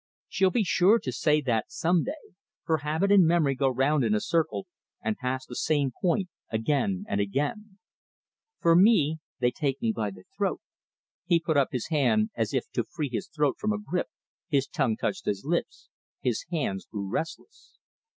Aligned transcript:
She'll 0.27 0.49
be 0.49 0.63
sure 0.63 0.97
to 0.97 1.11
say 1.11 1.41
that 1.41 1.65
some 1.67 2.03
day, 2.03 2.33
for 2.65 2.79
habit 2.79 3.11
and 3.11 3.23
memory 3.23 3.53
go 3.53 3.69
round 3.69 4.03
in 4.03 4.15
a 4.15 4.19
circle 4.19 4.65
and 5.03 5.15
pass 5.15 5.45
the 5.45 5.55
same 5.55 5.91
point 6.01 6.27
again 6.49 7.05
and 7.07 7.21
again. 7.21 7.77
For 8.59 8.75
me 8.75 9.19
they 9.37 9.51
take 9.51 9.79
me 9.79 9.91
by 9.91 10.09
the 10.09 10.23
throat" 10.35 10.59
He 11.27 11.39
put 11.39 11.55
his 11.71 11.89
hand 11.89 12.31
up 12.33 12.39
as 12.39 12.51
if 12.51 12.67
to 12.71 12.83
free 12.83 13.09
his 13.13 13.27
throat 13.27 13.57
from 13.59 13.71
a 13.71 13.79
grip, 13.79 14.07
his 14.47 14.65
tongue 14.65 14.97
touched 14.97 15.25
his 15.27 15.45
lips, 15.45 15.91
his 16.19 16.45
hands 16.49 16.87
grew 16.87 17.07
restless. 17.07 17.77